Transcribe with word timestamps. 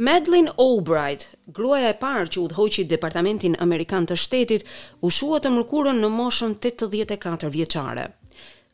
Madeline 0.00 0.50
Albright, 0.58 1.26
gruaja 1.50 1.88
e 1.90 1.94
parë 1.98 2.28
që 2.34 2.40
udhëhoqi 2.44 2.84
Departamentin 2.86 3.56
Amerikan 3.64 4.04
të 4.06 4.14
Shtetit, 4.22 4.62
u 5.02 5.10
shua 5.10 5.40
të 5.42 5.50
mërkurën 5.50 5.98
në 5.98 6.10
moshën 6.14 6.52
84 6.66 7.50
vjeçare. 7.50 8.04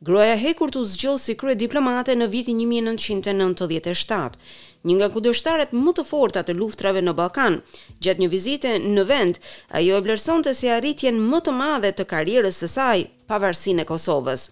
Gruaja 0.05 0.35
Hekurt 0.37 0.77
u 0.77 0.83
zgjodh 0.85 1.23
si 1.25 1.33
krye 1.41 1.57
diplomate 1.57 2.13
në 2.13 2.29
vitin 2.29 2.61
1997, 2.61 4.37
një 4.85 4.99
nga 4.99 5.09
kundërshtarët 5.17 5.73
më 5.73 5.95
të 5.97 6.05
forta 6.11 6.45
të 6.45 6.59
luftrave 6.61 7.01
në 7.01 7.17
Ballkan. 7.17 7.57
Gjatë 8.05 8.21
një 8.21 8.31
vizite 8.37 8.75
në 8.85 9.07
vend, 9.09 9.41
ajo 9.81 9.97
e 9.97 10.05
vlerësonte 10.05 10.53
si 10.55 10.69
arritjen 10.77 11.25
më 11.33 11.41
të 11.47 11.57
madhe 11.57 11.95
të 11.97 12.05
karrierës 12.13 12.61
së 12.61 12.69
saj 12.77 13.01
pavarësinë 13.33 13.87
e 13.89 13.89
Kosovës. 13.95 14.51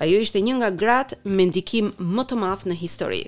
Ajo 0.00 0.24
ishte 0.24 0.40
një 0.40 0.56
nga 0.62 0.72
gratë 0.86 1.20
me 1.36 1.50
ndikim 1.52 1.92
më 2.00 2.30
të 2.32 2.40
madh 2.46 2.70
në 2.72 2.80
histori. 2.86 3.24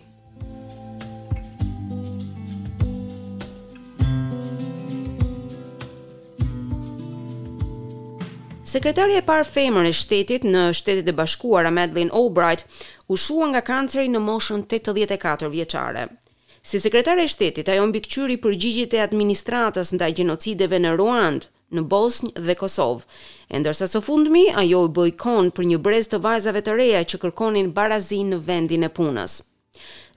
Sekretarja 8.76 9.16
e 9.22 9.24
parë 9.24 9.44
femër 9.48 9.86
e 9.88 9.90
shtetit 9.96 10.42
në 10.44 10.62
Shtetet 10.76 11.06
e 11.08 11.12
Bashkuara 11.16 11.70
Madeleine 11.72 12.12
Albright 12.18 12.66
u 13.08 13.16
shua 13.16 13.46
nga 13.48 13.62
kanceri 13.64 14.10
në 14.12 14.20
moshën 14.20 14.66
84 14.68 15.48
vjeçare. 15.54 16.02
Si 16.60 16.76
sekretare 16.84 17.24
e 17.24 17.30
shtetit, 17.32 17.70
ajo 17.72 17.86
mbikëqyri 17.88 18.36
përgjigjet 18.44 18.98
e 18.98 19.00
administratës 19.06 19.94
ndaj 19.96 20.10
gjenocideve 20.18 20.80
në 20.84 20.90
Ruandë, 21.00 21.48
në 21.78 21.84
Bosnjë 21.94 22.44
dhe 22.50 22.58
Kosovë. 22.60 23.06
E 23.56 23.62
ndërsa 23.62 23.88
së 23.94 24.02
fundmi, 24.04 24.44
ajo 24.64 24.82
i 24.90 24.92
bojkon 25.00 25.48
për 25.56 25.70
një 25.70 25.80
brez 25.88 26.12
të 26.12 26.20
vajzave 26.26 26.60
të 26.66 26.76
reja 26.76 27.00
që 27.14 27.22
kërkonin 27.24 27.72
barazin 27.80 28.34
në 28.34 28.42
vendin 28.50 28.84
e 28.84 28.92
punës. 29.00 29.38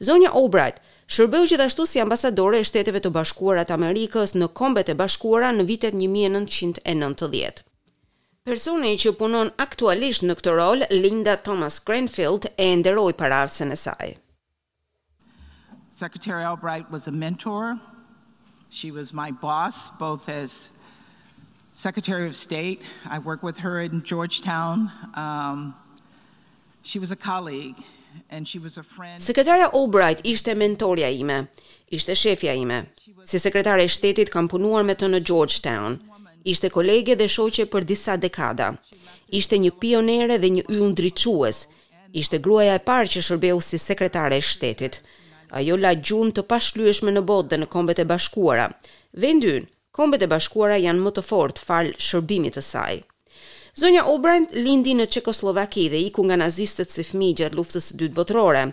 Zonja 0.03 0.33
Albright 0.41 0.83
shërbeu 1.07 1.47
gjithashtu 1.53 1.88
si 1.94 2.03
ambasadore 2.03 2.59
e 2.59 2.67
shteteve 2.67 2.99
të 3.07 3.16
bashkuarat 3.21 3.71
Amerikës 3.79 4.35
në 4.35 4.51
kombet 4.59 4.91
e 4.91 4.99
bashkuara 5.05 5.53
në 5.55 5.69
vitet 5.71 5.95
1990. 6.03 7.63
Personi 8.47 8.93
që 8.95 9.11
punon 9.19 9.49
aktualisht 9.59 10.23
në 10.23 10.35
këtë 10.39 10.53
rol, 10.55 10.83
Linda 10.95 11.33
Thomas 11.43 11.79
Grenfield, 11.85 12.47
e 12.55 12.69
nderoi 12.79 13.11
paraardhsen 13.19 13.73
e 13.75 13.75
saj. 13.77 14.11
Secretary 15.91 16.43
Albright 16.47 16.89
was 16.89 17.05
a 17.07 17.11
mentor. 17.11 17.79
She 18.69 18.91
was 18.91 19.11
my 19.11 19.31
boss 19.31 19.91
both 19.99 20.29
as 20.29 20.69
Secretary 21.73 22.25
of 22.27 22.35
State. 22.35 22.81
I 23.05 23.19
worked 23.19 23.43
with 23.43 23.57
her 23.67 23.81
in 23.81 24.03
Georgetown. 24.03 24.89
Um 25.15 25.75
she 26.81 26.97
was 26.99 27.11
a 27.11 27.15
colleague 27.17 27.83
and 28.29 28.47
she 28.47 28.57
was 28.59 28.77
a 28.77 28.83
friend. 28.83 29.19
Sekretaria 29.21 29.67
Albright 29.73 30.23
ishte 30.23 30.55
mentorja 30.55 31.11
ime. 31.11 31.47
Ishte 31.91 32.15
shefja 32.15 32.55
ime. 32.55 32.81
Si 33.25 33.37
sekretare 33.39 33.83
e 33.83 33.87
shtetit 33.91 34.31
kam 34.31 34.47
punuar 34.47 34.85
me 34.85 34.93
të 34.95 35.11
në 35.11 35.21
Georgetown 35.31 35.99
ishte 36.45 36.69
kolege 36.69 37.15
dhe 37.15 37.27
shoqe 37.27 37.65
për 37.65 37.83
disa 37.85 38.15
dekada. 38.17 38.73
Ishte 39.31 39.57
një 39.59 39.71
pionere 39.81 40.37
dhe 40.41 40.49
një 40.49 40.63
yll 40.69 40.87
ndriçues. 40.93 41.65
Ishte 42.13 42.39
gruaja 42.41 42.75
e 42.79 42.83
parë 42.87 43.11
që 43.13 43.23
shërbeu 43.27 43.59
si 43.61 43.77
sekretare 43.77 44.37
e 44.37 44.41
shtetit. 44.45 45.01
Ajo 45.51 45.75
la 45.77 45.93
gjurmë 45.97 46.35
të 46.37 46.45
pashlyeshme 46.51 47.11
në 47.11 47.25
botë 47.29 47.49
dhe 47.53 47.59
në 47.61 47.69
kombet 47.73 47.99
e 47.99 48.07
bashkuara. 48.11 48.69
Vendyn, 49.13 49.67
kombet 49.91 50.21
e 50.25 50.31
bashkuara 50.31 50.79
janë 50.81 51.03
më 51.05 51.15
të 51.17 51.25
fort 51.27 51.61
falë 51.65 51.97
shërbimit 52.09 52.57
të 52.57 52.65
saj. 52.69 52.99
Zonja 53.80 54.02
Obrend 54.11 54.51
lindi 54.59 54.91
në 54.97 55.06
Çekoslovaki 55.13 55.85
dhe 55.94 56.00
iku 56.03 56.25
nga 56.28 56.35
nazistët 56.41 56.91
si 56.91 57.03
fëmijë 57.07 57.35
gjatë 57.40 57.56
luftës 57.59 57.85
së 57.90 57.97
dytë 58.01 58.16
botërore. 58.17 58.63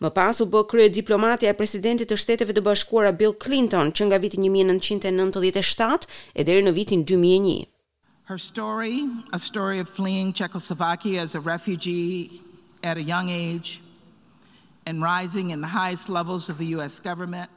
Më 0.00 0.10
pas 0.16 0.38
u 0.40 0.46
bë 0.48 0.62
krye 0.70 0.86
diplomatja 0.94 1.50
e 1.52 1.56
presidentit 1.58 2.08
të 2.08 2.16
Shteteve 2.22 2.54
të 2.56 2.62
Bashkuara 2.64 3.10
Bill 3.18 3.34
Clinton 3.44 3.90
që 3.92 4.06
nga 4.08 4.18
viti 4.22 4.40
1997 4.40 6.08
e 6.40 6.46
deri 6.48 6.64
në 6.64 6.72
vitin 6.78 7.04
2001. 7.04 7.66
Her 8.30 8.40
story, 8.46 9.04
a 9.36 9.40
story 9.48 9.84
of 9.84 9.90
fleeing 9.98 10.32
Czechoslovakia 10.32 11.20
as 11.26 11.34
a 11.34 11.40
refugee 11.50 12.40
at 12.82 12.96
a 12.96 13.04
young 13.12 13.28
age 13.28 13.82
and 14.86 15.02
rising 15.04 15.50
in 15.50 15.60
the 15.60 15.72
highest 15.76 16.08
levels 16.08 16.48
of 16.48 16.56
the 16.56 16.72
US 16.78 17.00
government. 17.04 17.50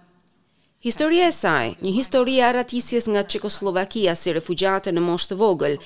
Historia 0.83 1.25
e 1.27 1.31
saj, 1.33 1.71
një 1.81 1.89
historia 1.93 2.47
e 2.47 2.53
ratisjes 2.53 3.07
nga 3.09 3.23
Çekoslovakia 3.25 4.13
si 4.15 4.29
refugjate 4.35 4.91
në 4.93 5.01
moshë 5.01 5.31
të 5.31 5.37
vogël 5.39 5.77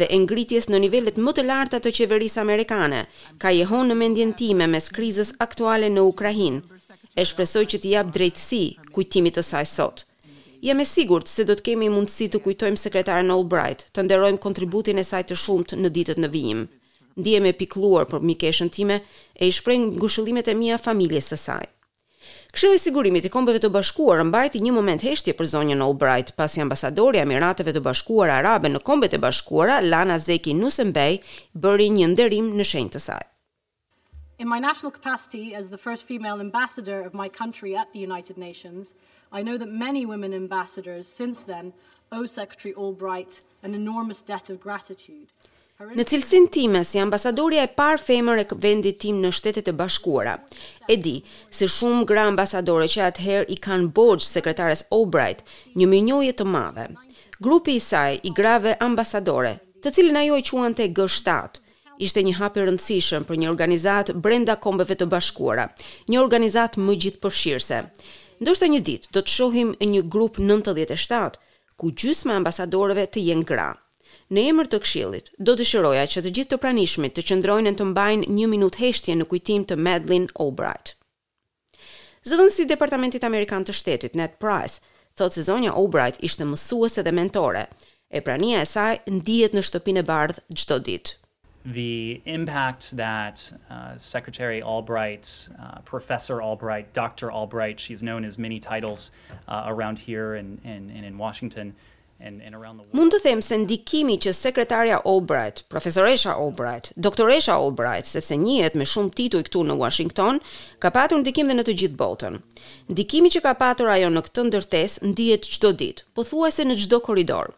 dhe 0.00 0.08
e 0.10 0.18
ngritjes 0.24 0.66
në 0.68 0.80
nivelet 0.84 1.20
më 1.22 1.34
të 1.38 1.44
larta 1.46 1.78
të 1.78 1.92
qeverisë 2.00 2.40
amerikane, 2.42 3.04
ka 3.38 3.52
jehon 3.54 3.86
në 3.92 3.96
mendjen 4.02 4.32
time 4.42 4.66
mes 4.66 4.90
krizës 4.96 5.30
aktuale 5.46 5.92
në 5.94 6.02
Ukrainë. 6.08 6.64
E 7.14 7.22
shpresoj 7.30 7.62
që 7.70 7.78
të 7.84 7.94
jap 7.94 8.10
drejtësi 8.18 8.62
kujtimit 8.96 9.38
të 9.38 9.46
saj 9.52 9.62
sot. 9.76 10.02
Jam 10.66 10.80
e 10.82 10.88
sigurt 10.96 11.30
se 11.30 11.46
do 11.46 11.54
të 11.54 11.68
kemi 11.70 11.92
mundësi 11.94 12.26
të 12.34 12.42
kujtojmë 12.48 12.82
sekretaren 12.82 13.30
Albright, 13.34 13.86
të 13.94 14.02
nderojmë 14.08 14.42
kontributin 14.46 14.98
e 14.98 15.06
saj 15.12 15.22
të 15.30 15.38
shumtë 15.44 15.78
në 15.84 15.88
ditët 15.98 16.18
në 16.18 16.28
vijim. 16.34 16.66
Ndihem 17.22 17.46
e 17.52 17.58
pikëlluar 17.62 18.10
për 18.10 18.18
mikeshën 18.34 18.70
time 18.78 18.98
e 18.98 19.46
i 19.46 19.52
shpreh 19.60 19.78
ngushëllimet 19.94 20.50
e 20.50 20.58
mia 20.64 20.78
familjes 20.90 21.30
së 21.36 21.40
saj. 21.48 21.68
Këshilli 22.52 22.76
i 22.76 22.80
Sigurimit 22.82 23.24
i 23.24 23.30
Kombeve 23.32 23.60
të 23.64 23.70
Bashkuara 23.72 24.24
mbajti 24.28 24.60
një 24.64 24.72
moment 24.76 25.04
heshtje 25.06 25.32
për 25.38 25.46
zonjën 25.52 25.84
Albright, 25.84 26.32
pasi 26.40 26.60
ambasadori 26.64 27.18
i 27.18 27.22
Emirateve 27.24 27.72
të 27.72 27.80
Bashkuara 27.86 28.34
Arabe 28.42 28.68
në 28.74 28.82
Kombet 28.88 29.16
e 29.16 29.20
Bashkuara, 29.24 29.78
Lana 29.86 30.18
Zeki 30.24 30.52
Nusembey, 30.58 31.16
bëri 31.62 31.86
një 31.96 32.10
nderim 32.12 32.50
në 32.58 32.66
shenjë 32.72 32.92
të 32.98 33.02
saj. 33.06 33.22
In 34.42 34.48
my 34.48 34.58
national 34.64 34.92
capacity 34.98 35.54
as 35.54 35.70
the 35.70 35.78
first 35.86 36.06
female 36.10 36.40
ambassador 36.44 37.00
of 37.06 37.14
my 37.22 37.28
country 37.28 37.74
at 37.76 37.90
the 37.94 37.98
United 38.04 38.36
Nations, 38.44 38.92
I 39.32 39.40
know 39.42 39.56
that 39.56 39.68
many 39.84 40.04
women 40.12 40.34
ambassadors 40.40 41.08
since 41.08 41.42
then 41.44 41.72
owe 42.12 42.26
Secretary 42.36 42.74
Albright 42.74 43.40
an 43.62 43.74
enormous 43.80 44.22
debt 44.22 44.48
of 44.50 44.60
gratitude. 44.60 45.32
Në 45.96 46.04
cilësin 46.04 46.44
time 46.52 46.80
si 46.84 46.98
ambasadoria 47.00 47.62
e 47.64 47.70
par 47.80 47.96
femër 48.04 48.40
e 48.42 48.58
vendit 48.64 48.98
tim 49.00 49.20
në 49.24 49.30
shtetet 49.32 49.70
e 49.70 49.72
bashkuara, 49.78 50.34
e 50.92 50.96
di 51.00 51.14
se 51.58 51.64
shumë 51.72 52.02
gra 52.10 52.26
ambasadore 52.28 52.84
që 52.84 53.06
atëherë 53.06 53.46
i 53.54 53.56
kanë 53.66 53.88
borgjë 53.96 54.26
sekretares 54.28 54.82
O'Bright 54.96 55.40
një 55.80 55.88
minjoje 55.94 56.34
të 56.36 56.46
madhe. 56.56 56.84
Grupi 57.40 57.78
i 57.78 57.84
saj 57.86 58.18
i 58.28 58.32
grave 58.42 58.74
ambasadore, 58.90 59.54
të 59.80 59.94
cilën 59.96 60.20
ajo 60.26 60.36
e 60.36 60.44
quan 60.52 60.76
të 60.76 60.90
G7, 61.00 61.56
ishte 62.08 62.26
një 62.28 62.36
hapë 62.42 62.66
rëndësishëm 62.68 63.24
për 63.30 63.40
një 63.40 63.50
organizat 63.56 64.12
brenda 64.12 64.58
kombeve 64.60 64.98
të 65.00 65.08
bashkuara, 65.16 65.64
një 66.12 66.20
organizat 66.28 66.76
më 66.76 66.98
gjithë 67.06 67.24
përshirëse. 67.24 67.80
Ndo 68.44 68.52
shta 68.54 68.68
një 68.68 68.84
ditë, 68.90 69.08
do 69.16 69.24
të 69.24 69.32
shohim 69.38 69.72
një 69.80 70.04
grup 70.12 70.36
97, 70.36 71.40
ku 71.80 71.88
gjysme 71.96 72.36
ambasadoreve 72.36 73.08
të 73.08 73.30
jenë 73.30 73.48
gra. 73.54 73.70
Në 74.30 74.42
emër 74.46 74.68
të 74.70 74.78
këshillit, 74.84 75.30
do 75.42 75.56
të 75.58 75.64
që 75.66 76.20
të 76.22 76.30
gjithë 76.36 76.50
të 76.52 76.56
pranishmit 76.62 77.14
të 77.16 77.22
qëndrojnë 77.30 77.70
në 77.72 77.76
të 77.80 77.84
mbajnë 77.88 78.24
një 78.34 78.46
minut 78.52 78.74
heshtje 78.78 79.16
në 79.18 79.24
kujtim 79.32 79.64
të 79.66 79.76
Madeleine 79.86 80.28
Albright. 80.44 80.92
Zëdhën 82.22 82.52
si 82.54 82.64
Departamentit 82.68 83.24
Amerikan 83.26 83.64
të 83.66 83.74
shtetit, 83.74 84.14
Ned 84.14 84.36
Price, 84.38 84.78
thotë 85.18 85.34
se 85.34 85.42
zonja 85.50 85.72
Albright 85.74 86.22
ishte 86.28 86.44
mësuese 86.46 87.00
edhe 87.02 87.10
mentore, 87.16 87.64
e 88.10 88.20
prania 88.26 88.62
e 88.62 88.68
saj 88.74 88.92
ndijet 89.16 89.50
në 89.56 89.64
shtëpinë 89.66 89.98
e 89.98 90.06
bardhë 90.12 90.44
gjithë 90.54 90.72
të 90.72 90.80
ditë. 90.90 91.16
The 91.64 92.22
impact 92.36 92.94
that 93.02 93.42
uh, 93.68 93.98
Secretary 93.98 94.62
Albright, 94.62 95.26
uh, 95.58 95.80
Professor 95.84 96.38
Albright, 96.40 96.92
Dr. 96.94 97.32
Albright, 97.34 97.80
she's 97.80 98.04
known 98.10 98.24
as 98.24 98.38
many 98.38 98.60
titles 98.60 99.10
uh, 99.48 99.64
around 99.66 99.98
here 99.98 100.34
and 100.38 100.60
in, 100.62 100.88
and 100.94 101.04
in 101.04 101.18
Washington, 101.18 101.74
Mund 102.92 103.14
të 103.14 103.18
them 103.24 103.40
se 103.40 103.56
ndikimi 103.56 104.14
që 104.20 104.34
sekretarja 104.36 104.98
Albright, 105.08 105.62
profesoresha 105.72 106.34
Albright, 106.36 106.90
doktoresha 106.96 107.54
Albright, 107.56 108.04
sepse 108.10 108.36
njihet 108.36 108.74
me 108.76 108.84
shumë 108.84 109.14
tituj 109.16 109.40
këtu 109.46 109.62
në 109.64 109.76
Washington, 109.80 110.40
ka 110.84 110.90
patur 110.92 111.22
ndikim 111.22 111.48
dhe 111.48 111.56
në 111.56 111.64
të 111.70 111.74
gjithë 111.82 111.96
botën. 112.02 112.36
Ndikimi 112.92 113.30
që 113.32 113.40
ka 113.46 113.54
patur 113.62 113.88
ajo 113.94 114.10
në 114.12 114.24
këtë 114.26 114.44
ndërtesë 114.50 115.08
ndihet 115.14 115.48
çdo 115.54 115.70
ditë, 115.80 116.04
pothuajse 116.18 116.66
në 116.68 116.76
çdo 116.82 116.98
korridor. 117.08 117.54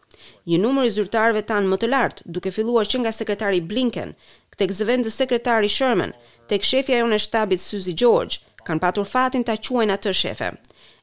Një 0.47 0.61
numër 0.63 0.87
i 0.87 0.93
zyrtarëve 0.95 1.43
tan 1.51 1.67
më 1.73 1.81
të 1.83 1.91
lartë, 1.91 2.27
duke 2.37 2.55
filluar 2.55 2.87
që 2.87 3.03
nga 3.03 3.11
sekretari 3.17 3.59
Blinken, 3.59 4.15
tek 4.55 4.71
zëvendës 4.79 5.19
sekretari 5.19 5.67
Sherman, 5.75 6.15
tek 6.47 6.63
shefja 6.63 7.01
jonë 7.01 7.09
onë 7.11 7.21
shtabit 7.27 7.59
Suzy 7.67 7.97
George, 8.05 8.39
kanë 8.63 8.83
patur 8.87 9.03
fatin 9.11 9.43
ta 9.43 9.59
quajnë 9.59 9.99
atë 9.99 10.15
shefe. 10.23 10.51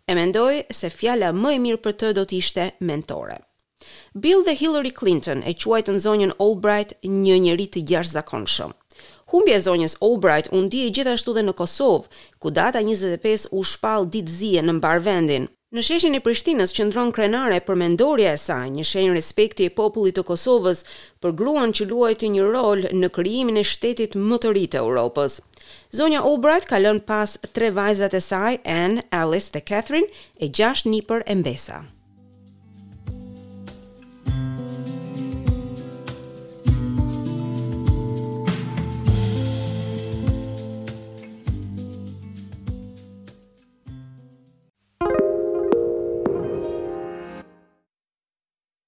E 0.08 0.16
mendoj 0.16 0.62
se 0.74 0.88
fjala 0.90 1.28
më 1.36 1.54
e 1.58 1.62
mirë 1.66 1.84
për 1.84 1.96
të 2.00 2.14
do 2.18 2.24
të 2.24 2.38
ishte 2.42 2.68
mentore. 2.80 3.38
Bill 4.14 4.44
dhe 4.44 4.54
Hillary 4.54 4.90
Clinton 4.92 5.42
e 5.46 5.54
quajtën 5.54 5.98
zonjën 6.00 6.34
Albright 6.44 6.96
një 7.02 7.36
njeri 7.46 7.66
të 7.72 7.82
jashtëzakonshëm. 7.92 8.72
Humbje 9.30 9.54
e 9.56 9.62
zonjës 9.66 9.94
Albright 10.02 10.50
u 10.52 10.60
e 10.66 10.88
gjithashtu 10.96 11.32
dhe 11.36 11.44
në 11.46 11.54
Kosovë, 11.60 12.10
ku 12.42 12.50
data 12.50 12.80
25 12.82 13.46
u 13.54 13.62
shpall 13.62 14.08
zie 14.38 14.62
në 14.66 14.72
mbar 14.80 14.98
vendin. 15.06 15.46
Në 15.70 15.82
sheshin 15.86 16.16
e 16.18 16.20
Prishtinës 16.20 16.74
qëndron 16.74 17.12
krenare 17.14 17.60
për 17.62 17.76
mendorja 17.82 18.32
e 18.32 18.36
saj, 18.42 18.70
një 18.76 18.84
shenjë 18.90 19.12
respekti 19.14 19.64
e 19.64 19.70
popullit 19.78 20.16
të 20.18 20.24
Kosovës 20.32 20.82
për 21.22 21.32
gruan 21.38 21.70
që 21.70 21.86
luajti 21.92 22.28
një 22.34 22.42
rol 22.48 22.80
në 23.00 23.08
krijimin 23.16 23.62
e 23.62 23.64
shtetit 23.64 24.18
më 24.18 24.40
të 24.42 24.52
ri 24.58 24.66
të 24.72 24.82
Europës. 24.82 25.38
Zonja 25.94 26.24
Albright 26.26 26.66
ka 26.66 26.82
lënë 26.82 27.06
pas 27.06 27.38
tre 27.54 27.70
vajzat 27.78 28.18
e 28.18 28.22
saj, 28.30 28.58
Anne, 28.66 29.06
Alice 29.22 29.54
dhe 29.54 29.62
Catherine, 29.70 30.10
e 30.42 30.50
gjashtë 30.50 30.90
nipër 30.98 31.22
e 31.30 31.38
mbesa. 31.38 31.80